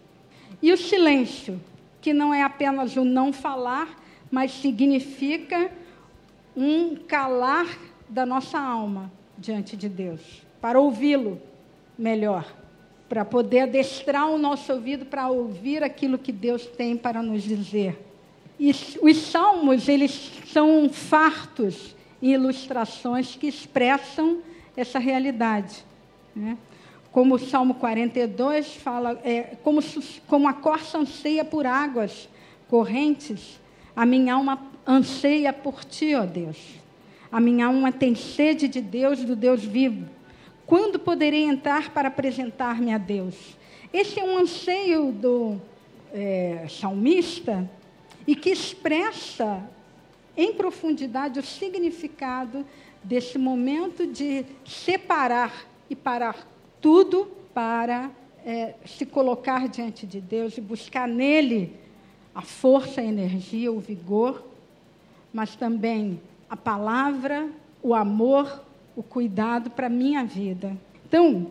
E 0.61 0.71
o 0.71 0.77
silêncio, 0.77 1.59
que 2.01 2.13
não 2.13 2.33
é 2.33 2.43
apenas 2.43 2.97
o 2.97 3.05
não 3.05 3.31
falar, 3.31 3.97
mas 4.29 4.51
significa 4.51 5.71
um 6.55 6.95
calar 6.95 7.67
da 8.07 8.25
nossa 8.25 8.59
alma 8.59 9.11
diante 9.37 9.77
de 9.77 9.87
Deus, 9.87 10.43
para 10.59 10.79
ouvi-lo 10.79 11.41
melhor, 11.97 12.45
para 13.07 13.23
poder 13.23 13.61
adestrar 13.61 14.29
o 14.29 14.37
nosso 14.37 14.71
ouvido 14.73 15.05
para 15.05 15.29
ouvir 15.29 15.83
aquilo 15.83 16.17
que 16.17 16.31
Deus 16.31 16.65
tem 16.65 16.97
para 16.97 17.23
nos 17.23 17.43
dizer. 17.43 17.97
E 18.59 18.71
os 19.01 19.17
salmos, 19.17 19.87
eles 19.87 20.31
são 20.51 20.89
fartos 20.89 21.95
em 22.21 22.33
ilustrações 22.33 23.35
que 23.35 23.47
expressam 23.47 24.39
essa 24.75 24.99
realidade. 24.99 25.83
Né? 26.35 26.57
Como 27.11 27.35
o 27.35 27.39
Salmo 27.39 27.75
42 27.75 28.75
fala, 28.75 29.19
é, 29.23 29.55
como, 29.63 29.81
como 30.27 30.47
a 30.47 30.53
corça 30.53 30.97
anseia 30.97 31.43
por 31.43 31.65
águas 31.65 32.29
correntes, 32.69 33.59
a 33.95 34.05
minha 34.05 34.35
alma 34.35 34.59
anseia 34.87 35.51
por 35.51 35.83
ti, 35.83 36.15
ó 36.15 36.25
Deus. 36.25 36.57
A 37.31 37.39
minha 37.39 37.65
alma 37.65 37.91
tem 37.91 38.15
sede 38.15 38.67
de 38.67 38.81
Deus, 38.81 39.23
do 39.23 39.35
Deus 39.35 39.63
vivo. 39.63 40.07
Quando 40.65 40.99
poderei 40.99 41.43
entrar 41.43 41.89
para 41.89 42.07
apresentar-me 42.07 42.93
a 42.93 42.97
Deus? 42.97 43.35
Esse 43.91 44.19
é 44.19 44.23
um 44.23 44.37
anseio 44.37 45.11
do 45.11 45.59
é, 46.13 46.65
salmista 46.69 47.69
e 48.25 48.35
que 48.35 48.49
expressa 48.49 49.61
em 50.35 50.53
profundidade 50.53 51.39
o 51.39 51.43
significado 51.43 52.65
desse 53.03 53.37
momento 53.37 54.07
de 54.07 54.45
separar 54.65 55.65
e 55.89 55.95
parar 55.95 56.47
tudo 56.79 57.31
para 57.53 58.09
é, 58.45 58.75
se 58.85 59.05
colocar 59.05 59.67
diante 59.67 60.05
de 60.05 60.19
Deus 60.19 60.57
e 60.57 60.61
buscar 60.61 61.07
nele 61.07 61.75
a 62.33 62.41
força, 62.41 63.01
a 63.01 63.03
energia, 63.03 63.71
o 63.71 63.79
vigor, 63.79 64.43
mas 65.33 65.55
também 65.55 66.21
a 66.49 66.55
palavra, 66.55 67.49
o 67.83 67.93
amor, 67.93 68.63
o 68.95 69.03
cuidado 69.03 69.69
para 69.69 69.87
a 69.87 69.89
minha 69.89 70.23
vida. 70.23 70.75
Então, 71.07 71.47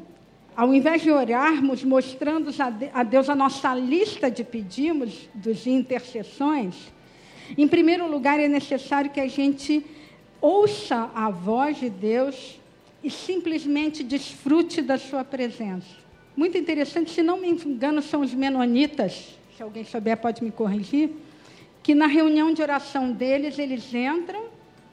ao 0.56 0.74
invés 0.74 1.02
de 1.02 1.10
orarmos 1.10 1.84
mostrando 1.84 2.50
a 2.92 3.02
Deus 3.02 3.28
a 3.28 3.34
nossa 3.34 3.74
lista 3.74 4.30
de 4.30 4.42
pedidos, 4.42 5.28
dos 5.34 5.66
intercessões, 5.66 6.92
em 7.56 7.68
primeiro 7.68 8.10
lugar 8.10 8.38
é 8.40 8.48
necessário 8.48 9.10
que 9.10 9.20
a 9.20 9.28
gente 9.28 9.84
ouça 10.40 11.10
a 11.14 11.30
voz 11.30 11.78
de 11.78 11.90
Deus 11.90 12.58
e 13.02 13.10
simplesmente 13.10 14.02
desfrute 14.02 14.82
da 14.82 14.98
sua 14.98 15.24
presença. 15.24 16.00
Muito 16.36 16.56
interessante, 16.56 17.10
se 17.10 17.22
não 17.22 17.40
me 17.40 17.48
engano, 17.48 18.00
são 18.00 18.20
os 18.20 18.32
menonitas 18.32 19.38
se 19.60 19.64
alguém 19.64 19.84
souber 19.84 20.16
pode 20.16 20.42
me 20.42 20.50
corrigir, 20.50 21.10
que 21.82 21.94
na 21.94 22.06
reunião 22.06 22.50
de 22.50 22.62
oração 22.62 23.12
deles, 23.12 23.58
eles 23.58 23.92
entram, 23.92 24.44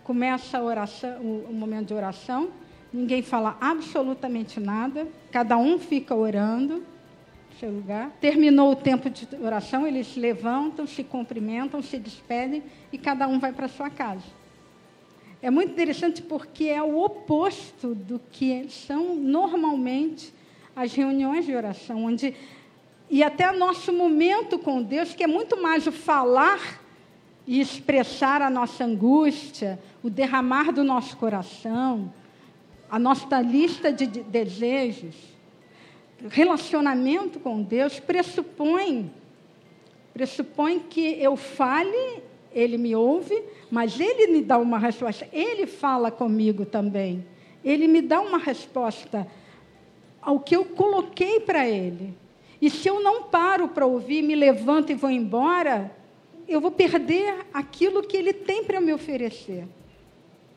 começa 0.03 0.57
a 0.57 0.61
oração, 0.61 1.21
o, 1.21 1.45
o 1.49 1.53
momento 1.53 1.87
de 1.87 1.93
oração, 1.93 2.49
ninguém 2.91 3.21
fala 3.21 3.57
absolutamente 3.61 4.59
nada, 4.59 5.07
cada 5.31 5.57
um 5.57 5.79
fica 5.79 6.13
orando 6.13 6.83
seu 7.59 7.71
lugar. 7.71 8.11
Terminou 8.21 8.71
o 8.71 8.75
tempo 8.75 9.09
de 9.09 9.27
oração, 9.41 9.87
eles 9.87 10.07
se 10.07 10.19
levantam, 10.19 10.85
se 10.87 11.03
cumprimentam, 11.03 11.81
se 11.81 11.97
despedem 11.97 12.63
e 12.91 12.97
cada 12.97 13.27
um 13.27 13.39
vai 13.39 13.51
para 13.51 13.67
sua 13.67 13.89
casa. 13.89 14.23
É 15.41 15.51
muito 15.51 15.71
interessante 15.71 16.21
porque 16.21 16.65
é 16.65 16.81
o 16.81 16.97
oposto 16.97 17.93
do 17.93 18.19
que 18.31 18.67
são 18.69 19.15
normalmente 19.15 20.33
as 20.75 20.93
reuniões 20.93 21.45
de 21.45 21.55
oração, 21.55 22.05
onde 22.05 22.35
e 23.09 23.23
até 23.23 23.49
nosso 23.53 23.93
momento 23.93 24.59
com 24.59 24.83
Deus, 24.83 25.13
que 25.13 25.23
é 25.23 25.27
muito 25.27 25.61
mais 25.61 25.87
o 25.87 25.91
falar 25.91 26.81
e 27.45 27.61
expressar 27.61 28.41
a 28.41 28.49
nossa 28.49 28.83
angústia, 28.83 29.79
o 30.03 30.09
derramar 30.09 30.73
do 30.73 30.83
nosso 30.83 31.15
coração, 31.15 32.13
a 32.89 32.99
nossa 32.99 33.39
lista 33.39 33.93
de 33.93 34.05
desejos. 34.05 35.36
Relacionamento 36.29 37.39
com 37.39 37.61
Deus 37.61 37.99
pressupõe 37.99 39.11
pressupõe 40.17 40.79
que 40.79 41.21
eu 41.21 41.35
fale, 41.35 42.23
ele 42.51 42.75
me 42.75 42.95
ouve, 42.95 43.39
mas 43.69 43.99
ele 43.99 44.25
me 44.31 44.41
dá 44.41 44.57
uma 44.57 44.79
resposta. 44.79 45.29
Ele 45.31 45.67
fala 45.67 46.09
comigo 46.09 46.65
também. 46.65 47.23
Ele 47.63 47.87
me 47.87 48.01
dá 48.01 48.19
uma 48.19 48.39
resposta 48.39 49.27
ao 50.19 50.39
que 50.39 50.55
eu 50.55 50.65
coloquei 50.65 51.39
para 51.39 51.69
ele. 51.69 52.15
E 52.59 52.67
se 52.67 52.87
eu 52.87 52.99
não 53.03 53.23
paro 53.23 53.67
para 53.67 53.85
ouvir, 53.85 54.23
me 54.23 54.35
levanto 54.35 54.91
e 54.91 54.95
vou 54.95 55.11
embora, 55.11 55.95
eu 56.47 56.59
vou 56.59 56.71
perder 56.71 57.45
aquilo 57.53 58.01
que 58.01 58.17
ele 58.17 58.33
tem 58.33 58.63
para 58.63 58.81
me 58.81 58.91
oferecer, 58.91 59.67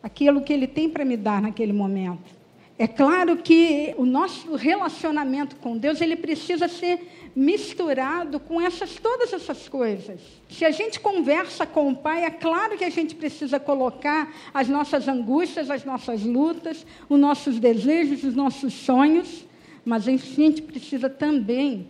aquilo 0.03 0.41
que 0.41 0.55
ele 0.55 0.67
tem 0.67 0.89
para 0.89 1.05
me 1.05 1.19
dar 1.19 1.43
naquele 1.43 1.75
momento. 1.75 2.40
É 2.81 2.89
claro 2.89 3.37
que 3.37 3.95
o 3.99 4.07
nosso 4.07 4.55
relacionamento 4.55 5.55
com 5.57 5.77
Deus 5.77 6.01
ele 6.01 6.17
precisa 6.17 6.67
ser 6.67 7.31
misturado 7.37 8.41
com 8.41 8.59
essas 8.59 8.95
todas 8.95 9.35
essas 9.35 9.69
coisas. 9.69 10.19
Se 10.49 10.65
a 10.65 10.71
gente 10.71 10.99
conversa 10.99 11.67
com 11.67 11.91
o 11.91 11.95
Pai, 11.95 12.25
é 12.25 12.31
claro 12.31 12.79
que 12.79 12.85
a 12.87 12.89
gente 12.89 13.15
precisa 13.15 13.61
colocar 13.61 14.35
as 14.55 14.67
nossas 14.67 15.07
angústias, 15.07 15.71
as 15.71 15.85
nossas 15.85 16.23
lutas, 16.23 16.87
os 17.07 17.21
nossos 17.21 17.59
desejos, 17.59 18.25
os 18.25 18.35
nossos 18.35 18.73
sonhos, 18.73 19.45
mas 19.85 20.09
a 20.09 20.17
gente 20.17 20.63
precisa 20.63 21.11
também 21.11 21.87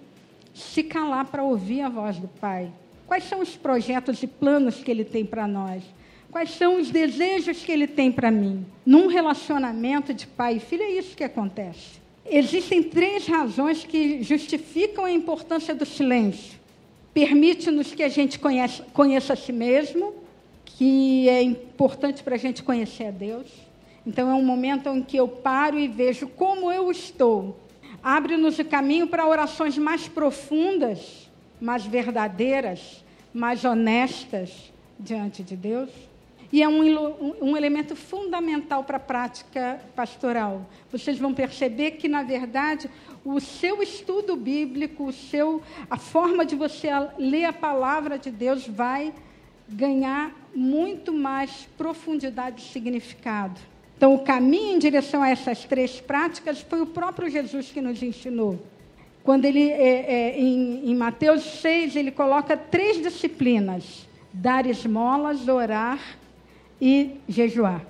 se 0.53 0.83
calar 0.83 1.27
para 1.27 1.45
ouvir 1.45 1.83
a 1.83 1.89
voz 1.89 2.17
do 2.17 2.27
Pai. 2.27 2.69
Quais 3.07 3.23
são 3.23 3.39
os 3.39 3.57
projetos 3.57 4.21
e 4.25 4.27
planos 4.27 4.83
que 4.83 4.91
Ele 4.91 5.05
tem 5.05 5.25
para 5.25 5.47
nós? 5.47 5.85
Quais 6.31 6.51
são 6.51 6.81
os 6.81 6.91
desejos 6.91 7.63
que 7.63 7.73
ele 7.73 7.89
tem 7.89 8.13
para 8.13 8.31
mim? 8.31 8.65
Num 8.87 9.09
relacionamento 9.09 10.15
de 10.15 10.27
pai 10.27 10.57
e 10.57 10.61
filho, 10.61 10.85
é 10.85 10.91
isso 10.91 11.17
que 11.17 11.25
acontece. 11.25 12.01
Existem 12.25 12.83
três 12.83 13.27
razões 13.27 13.85
que 13.85 14.23
justificam 14.23 15.05
a 15.05 15.11
importância 15.11 15.75
do 15.75 15.85
silêncio. 15.85 16.59
Permite-nos 17.13 17.93
que 17.93 18.05
a 18.05 18.09
gente 18.09 18.39
conheça, 18.39 18.87
conheça 18.93 19.33
a 19.33 19.37
si 19.37 19.53
mesmo, 19.53 20.15
que 20.65 21.29
é 21.29 21.43
importante 21.43 22.23
para 22.23 22.37
a 22.37 22.39
gente 22.39 22.63
conhecer 22.63 23.09
a 23.09 23.11
Deus. 23.11 23.49
Então, 24.07 24.31
é 24.31 24.35
um 24.35 24.45
momento 24.45 24.89
em 24.89 25.03
que 25.03 25.17
eu 25.17 25.27
paro 25.27 25.79
e 25.79 25.89
vejo 25.89 26.29
como 26.29 26.71
eu 26.71 26.91
estou. 26.93 27.59
Abre-nos 28.03 28.59
o 28.61 28.65
caminho 28.65 29.09
para 29.09 29.27
orações 29.27 29.77
mais 29.77 30.07
profundas, 30.07 31.29
mais 31.61 31.85
verdadeiras, 31.85 33.05
mais 33.35 33.65
honestas 33.65 34.73
diante 34.99 35.43
de 35.43 35.57
Deus. 35.57 35.91
E 36.53 36.63
é 36.63 36.69
um, 36.69 36.83
um, 37.41 37.57
elemento 37.57 37.95
fundamental 37.95 38.83
para 38.83 38.97
a 38.97 39.01
prática 39.01 39.81
pastoral. 39.95 40.67
Vocês 40.91 41.17
vão 41.17 41.33
perceber 41.33 41.93
que, 41.93 42.09
na 42.09 42.25
verdade, 42.25 42.91
o 43.25 43.39
seu 43.39 43.81
estudo 43.81 44.35
bíblico, 44.35 45.05
o 45.05 45.13
seu, 45.13 45.63
a 45.89 45.97
forma 45.97 46.45
de 46.45 46.57
você 46.57 46.89
ler 47.17 47.45
a 47.45 47.53
palavra 47.53 48.19
de 48.19 48.33
Deus 48.33 48.67
vai 48.67 49.15
ganhar 49.69 50.33
muito 50.53 51.13
mais 51.13 51.69
profundidade 51.79 52.63
e 52.63 52.65
significado. 52.65 53.61
Então, 53.97 54.15
o 54.15 54.25
caminho 54.25 54.75
em 54.75 54.79
direção 54.79 55.23
a 55.23 55.31
essas 55.31 55.65
três 55.65 56.01
práticas 56.01 56.61
foi 56.63 56.81
o 56.81 56.87
próprio 56.87 57.31
Jesus 57.31 57.71
que 57.71 57.81
nos 57.81 58.03
ensinou. 58.03 58.59
Quando 59.23 59.45
ele, 59.45 59.71
é, 59.71 60.33
é, 60.33 60.41
em, 60.41 60.91
em 60.91 60.97
Mateus 60.97 61.45
6, 61.61 61.95
ele 61.95 62.11
coloca 62.11 62.57
três 62.57 63.01
disciplinas: 63.01 64.09
dar 64.33 64.67
esmolas, 64.67 65.47
orar 65.47 66.19
e 66.81 67.17
jejuar. 67.29 67.85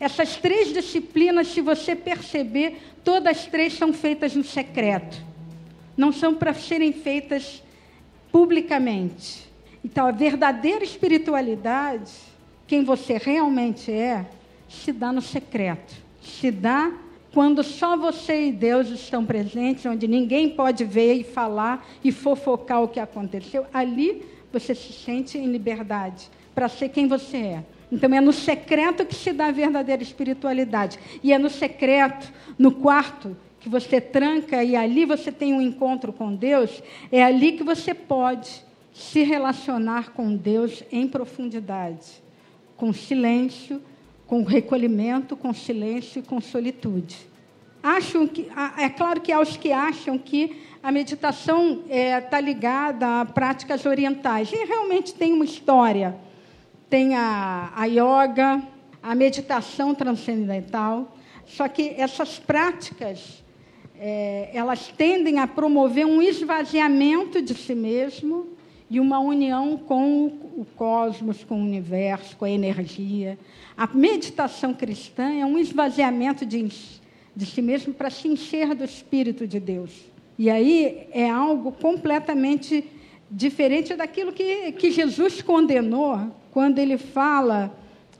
Essas 0.00 0.36
três 0.36 0.72
disciplinas, 0.72 1.48
se 1.48 1.60
você 1.60 1.96
perceber, 1.96 2.78
todas 3.02 3.46
três 3.46 3.72
são 3.74 3.92
feitas 3.92 4.34
no 4.34 4.44
secreto. 4.44 5.20
Não 5.96 6.12
são 6.12 6.34
para 6.34 6.54
serem 6.54 6.92
feitas 6.92 7.62
publicamente. 8.30 9.48
Então, 9.84 10.06
a 10.06 10.12
verdadeira 10.12 10.84
espiritualidade, 10.84 12.12
quem 12.66 12.84
você 12.84 13.18
realmente 13.18 13.90
é, 13.90 14.26
se 14.68 14.92
dá 14.92 15.12
no 15.12 15.22
secreto. 15.22 15.94
Se 16.22 16.50
dá 16.50 16.92
quando 17.32 17.62
só 17.62 17.96
você 17.96 18.46
e 18.46 18.52
Deus 18.52 18.88
estão 18.88 19.24
presentes, 19.24 19.84
onde 19.86 20.06
ninguém 20.06 20.50
pode 20.50 20.84
ver 20.84 21.14
e 21.14 21.24
falar 21.24 21.86
e 22.04 22.12
fofocar 22.12 22.82
o 22.82 22.88
que 22.88 23.00
aconteceu. 23.00 23.66
Ali 23.72 24.24
você 24.52 24.74
se 24.74 24.92
sente 24.92 25.38
em 25.38 25.46
liberdade 25.46 26.30
para 26.54 26.68
ser 26.68 26.88
quem 26.88 27.08
você 27.08 27.36
é. 27.36 27.64
Então 27.90 28.14
é 28.14 28.20
no 28.20 28.32
secreto 28.32 29.04
que 29.06 29.14
se 29.14 29.32
dá 29.32 29.46
a 29.46 29.52
verdadeira 29.52 30.02
espiritualidade. 30.02 30.98
E 31.22 31.32
é 31.32 31.38
no 31.38 31.48
secreto, 31.48 32.32
no 32.58 32.72
quarto, 32.72 33.36
que 33.60 33.68
você 33.68 34.00
tranca 34.00 34.62
e 34.62 34.76
ali 34.76 35.04
você 35.04 35.32
tem 35.32 35.52
um 35.52 35.60
encontro 35.60 36.12
com 36.12 36.34
Deus, 36.34 36.82
é 37.10 37.22
ali 37.22 37.52
que 37.52 37.64
você 37.64 37.92
pode 37.92 38.62
se 38.92 39.22
relacionar 39.22 40.10
com 40.12 40.34
Deus 40.34 40.82
em 40.90 41.06
profundidade, 41.06 42.22
com 42.76 42.92
silêncio, 42.92 43.82
com 44.26 44.42
recolhimento, 44.42 45.36
com 45.36 45.52
silêncio 45.52 46.20
e 46.20 46.22
com 46.22 46.40
solitude. 46.40 47.16
Acham 47.82 48.26
que, 48.26 48.48
é 48.76 48.88
claro 48.88 49.20
que 49.20 49.32
há 49.32 49.40
os 49.40 49.56
que 49.56 49.72
acham 49.72 50.18
que 50.18 50.56
a 50.82 50.90
meditação 50.92 51.82
está 51.86 51.94
é, 51.94 52.20
tá 52.20 52.40
ligada 52.40 53.20
a 53.20 53.24
práticas 53.24 53.86
orientais. 53.86 54.52
E 54.52 54.64
realmente 54.64 55.14
tem 55.14 55.32
uma 55.32 55.44
história 55.44 56.16
tem 56.88 57.14
a, 57.14 57.72
a 57.74 57.84
yoga, 57.86 58.62
a 59.02 59.14
meditação 59.14 59.94
transcendental. 59.94 61.16
Só 61.46 61.66
que 61.68 61.94
essas 61.96 62.38
práticas, 62.38 63.42
é, 63.98 64.50
elas 64.52 64.88
tendem 64.88 65.38
a 65.38 65.46
promover 65.46 66.06
um 66.06 66.20
esvaziamento 66.20 67.40
de 67.40 67.54
si 67.54 67.74
mesmo 67.74 68.48
e 68.90 69.00
uma 69.00 69.18
união 69.18 69.76
com 69.76 70.26
o 70.26 70.66
cosmos, 70.76 71.44
com 71.44 71.60
o 71.60 71.64
universo, 71.64 72.36
com 72.36 72.44
a 72.44 72.50
energia. 72.50 73.38
A 73.76 73.86
meditação 73.86 74.72
cristã 74.72 75.30
é 75.30 75.44
um 75.44 75.58
esvaziamento 75.58 76.44
de, 76.46 76.68
de 77.36 77.46
si 77.46 77.62
mesmo 77.62 77.92
para 77.92 78.10
se 78.10 78.28
encher 78.28 78.74
do 78.74 78.84
Espírito 78.84 79.46
de 79.46 79.60
Deus. 79.60 79.92
E 80.38 80.48
aí 80.48 81.08
é 81.12 81.28
algo 81.28 81.72
completamente 81.72 82.84
diferente 83.30 83.94
daquilo 83.94 84.32
que, 84.32 84.72
que 84.72 84.90
Jesus 84.90 85.42
condenou 85.42 86.30
quando 86.50 86.78
ele 86.78 86.96
fala 86.96 87.72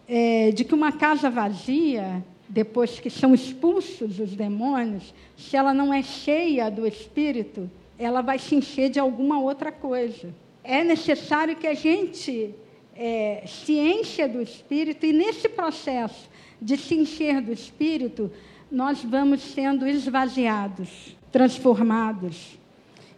é, 0.07 0.51
de 0.51 0.65
que 0.65 0.75
uma 0.75 0.93
casa 0.93 1.31
vazia, 1.31 2.25
depois 2.49 3.01
que 3.01 3.11
são 3.11 3.35
expulsos 3.35 4.19
os 4.19 4.35
demônios, 4.35 5.15
se 5.37 5.57
ela 5.57 5.73
não 5.75 5.93
é 5.93 6.03
cheia 6.03 6.71
do 6.71 6.87
Espírito, 6.87 7.71
ela 7.99 8.23
vai 8.23 8.39
se 8.39 8.55
encher 8.55 8.91
de 8.91 8.99
alguma 8.99 9.41
outra 9.41 9.73
coisa. 9.73 10.35
É 10.63 10.85
necessário 10.85 11.57
que 11.57 11.67
a 11.67 11.75
gente 11.75 12.55
é, 12.97 13.45
se 13.47 13.79
encha 13.79 14.29
do 14.29 14.41
Espírito, 14.41 15.05
e 15.07 15.13
nesse 15.13 15.49
processo 15.49 16.29
de 16.61 16.77
se 16.77 16.95
encher 16.95 17.41
do 17.41 17.53
Espírito, 17.53 18.31
nós 18.71 19.03
vamos 19.03 19.41
sendo 19.41 19.87
esvaziados, 19.87 21.17
transformados, 21.33 22.59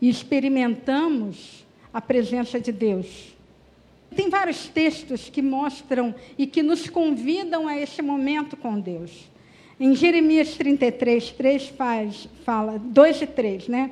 e 0.00 0.09
experimentamos 0.09 1.64
a 1.92 2.00
presença 2.00 2.61
de 2.61 2.72
Deus. 2.72 3.35
Tem 4.14 4.29
vários 4.29 4.68
textos 4.68 5.29
que 5.29 5.40
mostram 5.40 6.14
e 6.37 6.46
que 6.46 6.62
nos 6.62 6.88
convidam 6.88 7.68
a 7.68 7.79
esse 7.79 8.03
momento 8.03 8.57
com 8.57 8.81
Deus. 8.81 9.31
Em 9.79 9.94
Jeremias 9.94 10.57
33, 10.57 11.31
3 11.31 11.68
faz, 11.68 12.29
fala, 12.44 12.79
2 12.79 13.22
e 13.22 13.26
3, 13.26 13.68
né? 13.68 13.90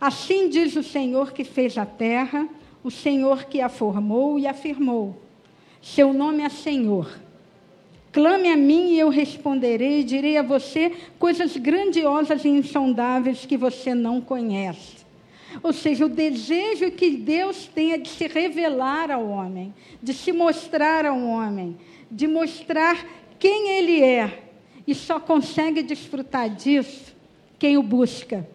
Assim 0.00 0.48
diz 0.48 0.74
o 0.76 0.82
Senhor 0.82 1.32
que 1.32 1.44
fez 1.44 1.78
a 1.78 1.86
terra, 1.86 2.48
o 2.82 2.90
Senhor 2.90 3.44
que 3.44 3.60
a 3.60 3.68
formou 3.68 4.38
e 4.38 4.46
afirmou. 4.46 5.16
Seu 5.80 6.12
nome 6.12 6.42
é 6.42 6.48
Senhor. 6.48 7.08
Clame 8.12 8.48
a 8.48 8.56
mim 8.56 8.92
e 8.92 8.98
eu 8.98 9.08
responderei 9.08 10.00
e 10.00 10.04
direi 10.04 10.36
a 10.36 10.42
você 10.42 10.92
coisas 11.18 11.56
grandiosas 11.56 12.44
e 12.44 12.48
insondáveis 12.48 13.46
que 13.46 13.56
você 13.56 13.94
não 13.94 14.20
conhece. 14.20 15.01
Ou 15.62 15.72
seja, 15.72 16.06
o 16.06 16.08
desejo 16.08 16.90
que 16.92 17.10
Deus 17.10 17.66
tem 17.66 17.92
é 17.92 17.98
de 17.98 18.08
se 18.08 18.26
revelar 18.26 19.10
ao 19.10 19.28
homem, 19.28 19.74
de 20.02 20.14
se 20.14 20.32
mostrar 20.32 21.04
ao 21.04 21.18
homem, 21.18 21.76
de 22.10 22.26
mostrar 22.26 23.04
quem 23.38 23.70
ele 23.70 24.02
é. 24.02 24.44
E 24.86 24.94
só 24.94 25.20
consegue 25.20 25.82
desfrutar 25.82 26.48
disso 26.48 27.14
quem 27.58 27.76
o 27.76 27.82
busca, 27.82 28.48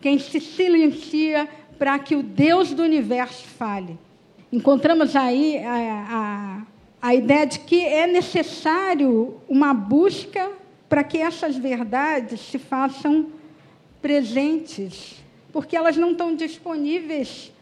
quem 0.00 0.18
se 0.18 0.40
silencia 0.40 1.48
para 1.78 1.98
que 1.98 2.14
o 2.14 2.22
Deus 2.22 2.72
do 2.72 2.82
universo 2.82 3.44
fale. 3.44 3.98
Encontramos 4.52 5.16
aí 5.16 5.58
a, 5.58 6.66
a, 7.00 7.08
a 7.08 7.14
ideia 7.14 7.46
de 7.46 7.60
que 7.60 7.84
é 7.84 8.06
necessário 8.06 9.40
uma 9.48 9.72
busca 9.72 10.52
para 10.88 11.02
que 11.02 11.18
essas 11.18 11.56
verdades 11.56 12.40
se 12.40 12.58
façam 12.58 13.28
presentes 14.02 15.21
porque 15.52 15.76
elas 15.76 15.96
não 15.96 16.12
estão 16.12 16.34
disponíveis 16.34 17.52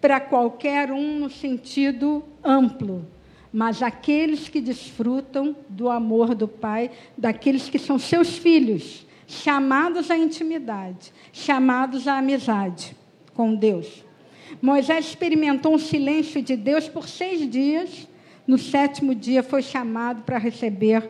para 0.00 0.20
qualquer 0.20 0.92
um 0.92 1.18
no 1.18 1.30
sentido 1.30 2.22
amplo, 2.44 3.06
mas 3.52 3.82
aqueles 3.82 4.48
que 4.48 4.60
desfrutam 4.60 5.56
do 5.68 5.88
amor 5.88 6.34
do 6.34 6.46
Pai, 6.46 6.90
daqueles 7.16 7.68
que 7.68 7.78
são 7.78 7.98
seus 7.98 8.36
filhos, 8.36 9.06
chamados 9.26 10.10
à 10.10 10.16
intimidade, 10.16 11.12
chamados 11.32 12.06
à 12.06 12.18
amizade 12.18 12.96
com 13.34 13.54
Deus. 13.54 14.04
Moisés 14.60 15.06
experimentou 15.06 15.74
um 15.74 15.78
silêncio 15.78 16.42
de 16.42 16.56
Deus 16.56 16.88
por 16.88 17.08
seis 17.08 17.48
dias. 17.48 18.08
No 18.46 18.58
sétimo 18.58 19.14
dia 19.14 19.42
foi 19.42 19.62
chamado 19.62 20.22
para 20.22 20.38
receber 20.38 21.08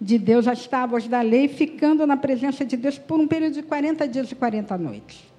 de 0.00 0.18
Deus 0.18 0.46
as 0.46 0.66
tábuas 0.66 1.08
da 1.08 1.20
lei, 1.22 1.48
ficando 1.48 2.06
na 2.06 2.16
presença 2.16 2.64
de 2.64 2.76
Deus 2.76 2.98
por 2.98 3.18
um 3.18 3.26
período 3.26 3.54
de 3.54 3.62
40 3.62 4.06
dias 4.08 4.30
e 4.30 4.34
40 4.34 4.76
noites. 4.76 5.31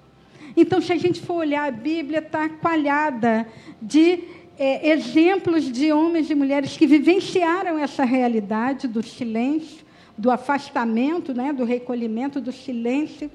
Então, 0.56 0.80
se 0.80 0.92
a 0.92 0.96
gente 0.96 1.20
for 1.20 1.34
olhar 1.34 1.66
a 1.66 1.70
Bíblia, 1.70 2.20
está 2.20 2.48
coalhada 2.48 3.46
de 3.80 4.24
é, 4.58 4.90
exemplos 4.90 5.70
de 5.70 5.92
homens 5.92 6.30
e 6.30 6.34
mulheres 6.34 6.76
que 6.76 6.86
vivenciaram 6.86 7.78
essa 7.78 8.04
realidade 8.04 8.86
do 8.86 9.02
silêncio, 9.02 9.84
do 10.16 10.30
afastamento, 10.30 11.34
né, 11.34 11.52
do 11.52 11.64
recolhimento, 11.64 12.40
do 12.40 12.52
silêncio 12.52 13.30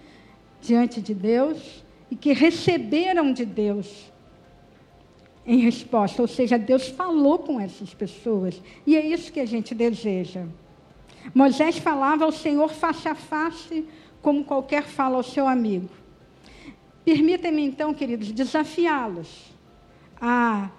diante 0.62 1.02
de 1.02 1.14
Deus 1.14 1.84
e 2.10 2.16
que 2.16 2.34
receberam 2.34 3.34
de 3.34 3.46
Deus 3.46 4.10
em 5.46 5.58
resposta, 5.58 6.22
ou 6.22 6.28
seja, 6.28 6.60
Deus 6.60 6.90
falou 6.90 7.40
com 7.40 7.60
essas 7.60 7.94
pessoas 7.94 8.62
e 8.86 8.96
é 8.96 9.06
isso 9.06 9.32
que 9.32 9.40
a 9.40 9.46
gente 9.46 9.74
deseja. 9.74 10.46
Moisés 11.34 11.78
falava 11.78 12.24
ao 12.24 12.32
Senhor 12.32 12.70
face 12.70 13.08
a 13.08 13.16
face, 13.16 13.86
como 14.22 14.44
qualquer 14.44 14.84
fala 14.84 15.18
ao 15.18 15.24
seu 15.24 15.48
amigo. 15.48 15.90
Permitem-me 17.10 17.66
então, 17.66 17.92
queridos, 17.92 18.32
desafiá-los 18.32 19.52
a 20.22 20.70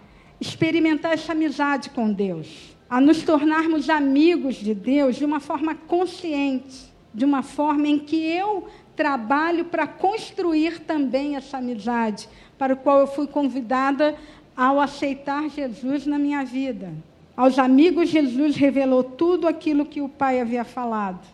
experimentar 0.41 1.13
essa 1.13 1.33
amizade 1.33 1.91
com 1.91 2.13
Deus, 2.13 2.77
a 2.89 3.01
nos 3.01 3.25
tornarmos 3.25 3.91
amigos 3.91 4.55
de 4.55 4.73
Deus 4.73 5.17
de 5.17 5.25
uma 5.25 5.41
forma 5.41 5.75
consciente, 5.75 6.89
de 7.13 7.25
uma 7.25 7.43
forma 7.43 7.89
em 7.89 7.99
que 7.99 8.15
eu 8.15 8.69
trabalho 8.95 9.65
para 9.65 9.89
construir 9.89 10.79
também 10.79 11.35
essa 11.35 11.59
amizade, 11.59 12.29
para 12.57 12.75
o 12.75 12.77
qual 12.77 13.01
eu 13.01 13.09
fui 13.09 13.27
convidada 13.27 14.17
ao 14.57 14.79
aceitar 14.79 15.51
Jesus 15.51 16.07
na 16.07 16.17
minha 16.17 16.45
vida. 16.45 16.93
Aos 17.37 17.59
amigos, 17.59 18.09
Jesus 18.09 18.55
revelou 18.55 19.03
tudo 19.03 19.49
aquilo 19.49 19.85
que 19.85 20.01
o 20.01 20.09
Pai 20.09 20.41
havia 20.41 20.63
falado. 20.63 21.27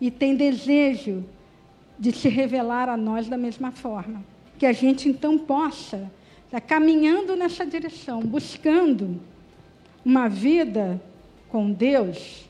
E 0.00 0.10
tem 0.10 0.34
desejo 0.34 1.24
de 1.98 2.12
se 2.12 2.28
revelar 2.28 2.88
a 2.88 2.96
nós 2.96 3.28
da 3.28 3.36
mesma 3.36 3.72
forma. 3.72 4.22
Que 4.58 4.66
a 4.66 4.72
gente 4.72 5.08
então 5.08 5.38
possa 5.38 6.10
estar 6.46 6.60
caminhando 6.60 7.36
nessa 7.36 7.66
direção, 7.66 8.20
buscando 8.20 9.20
uma 10.04 10.28
vida 10.28 11.00
com 11.48 11.70
Deus 11.70 12.48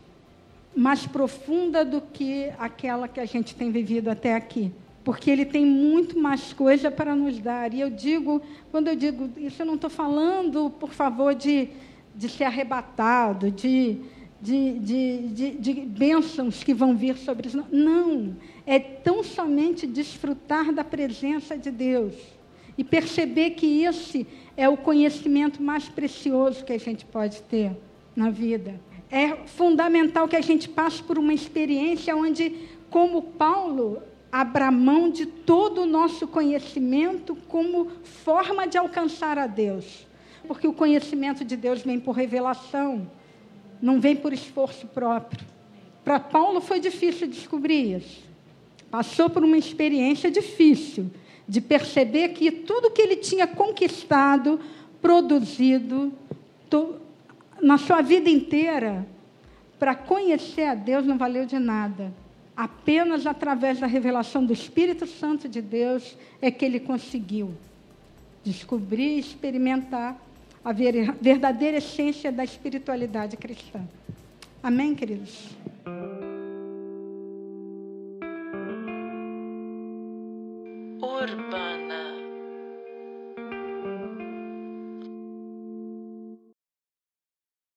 mais 0.77 1.07
profunda 1.07 1.85
do 1.85 2.01
que 2.01 2.53
aquela 2.59 3.09
que 3.09 3.19
a 3.19 3.25
gente 3.25 3.55
tem 3.55 3.71
vivido 3.71 4.09
até 4.09 4.35
aqui. 4.35 4.73
Porque 5.03 5.31
Ele 5.31 5.45
tem 5.45 5.65
muito 5.65 6.19
mais 6.19 6.53
coisa 6.53 6.91
para 6.91 7.17
nos 7.17 7.39
dar. 7.41 7.73
E 7.73 7.81
eu 7.81 7.91
digo, 7.91 8.43
quando 8.71 8.89
eu 8.89 8.95
digo 8.95 9.31
isso, 9.39 9.63
eu 9.63 9.67
não 9.67 9.75
estou 9.75 9.91
falando, 9.91 10.71
por 10.71 10.91
favor, 10.91 11.35
de, 11.35 11.69
de 12.15 12.29
ser 12.29 12.45
arrebatado, 12.45 13.51
de, 13.51 13.99
de, 14.41 14.79
de, 14.79 15.29
de, 15.29 15.51
de 15.53 15.73
bênçãos 15.81 16.63
que 16.63 16.73
vão 16.73 16.97
vir 16.97 17.17
sobre 17.17 17.49
isso. 17.49 17.65
Não. 17.71 18.37
É 18.67 18.79
tão 18.79 19.23
somente 19.23 19.87
desfrutar 19.87 20.73
da 20.73 20.85
presença 20.85 21.57
de 21.57 21.71
Deus 21.71 22.15
e 22.77 22.85
perceber 22.85 23.51
que 23.51 23.83
esse 23.83 24.27
é 24.57 24.69
o 24.69 24.77
conhecimento 24.77 25.63
mais 25.63 25.89
precioso 25.89 26.65
que 26.65 26.73
a 26.73 26.79
gente 26.79 27.05
pode 27.05 27.43
ter 27.43 27.73
na 28.15 28.31
vida 28.31 28.81
é 29.11 29.37
fundamental 29.47 30.29
que 30.29 30.37
a 30.37 30.41
gente 30.41 30.69
passe 30.69 31.03
por 31.03 31.19
uma 31.19 31.33
experiência 31.33 32.15
onde, 32.15 32.69
como 32.91 33.23
Paulo, 33.23 34.03
abra 34.31 34.71
mão 34.71 35.11
de 35.11 35.25
todo 35.25 35.83
o 35.83 35.87
nosso 35.87 36.27
conhecimento 36.29 37.37
como 37.49 37.87
forma 38.03 38.67
de 38.67 38.77
alcançar 38.77 39.39
a 39.39 39.47
Deus. 39.47 40.07
Porque 40.47 40.69
o 40.69 40.73
conhecimento 40.73 41.45
de 41.45 41.57
Deus 41.57 41.83
vem 41.83 41.99
por 41.99 42.13
revelação, 42.13 43.11
não 43.81 44.01
vem 44.01 44.17
por 44.17 44.33
esforço 44.33 44.87
próprio. 44.87 45.47
Para 46.05 46.19
Paulo 46.19 46.61
foi 46.61 46.81
difícil 46.81 47.29
descobrir 47.29 47.97
isso. 47.97 48.23
Passou 48.91 49.29
por 49.29 49.45
uma 49.45 49.59
experiência 49.59 50.31
difícil 50.31 51.11
de 51.47 51.61
perceber 51.61 52.31
que 52.31 52.51
tudo 52.51 52.91
que 52.91 53.01
ele 53.01 53.17
tinha 53.17 53.47
conquistado, 53.47 54.61
produzido, 55.01 56.13
na 57.61 57.79
sua 57.79 58.03
vida 58.03 58.31
inteira, 58.31 59.07
para 59.79 59.95
conhecer 59.95 60.65
a 60.65 60.75
Deus 60.75 61.05
não 61.05 61.17
valeu 61.17 61.47
de 61.47 61.59
nada. 61.59 62.13
Apenas 62.57 63.27
através 63.27 63.79
da 63.79 63.87
revelação 63.87 64.45
do 64.45 64.53
Espírito 64.53 65.07
Santo 65.07 65.49
de 65.49 65.63
Deus 65.63 66.17
é 66.43 66.51
que 66.51 66.65
ele 66.65 66.81
conseguiu 66.81 67.55
descobrir 68.43 69.17
e 69.17 69.21
experimentar 69.21 70.17
a 70.65 70.73
verdadeira 70.73 71.79
essência 71.79 72.31
da 72.31 72.45
espiritualidade 72.45 73.37
cristã. 73.37 73.81
Amém, 74.63 74.95
queridos? 74.95 75.57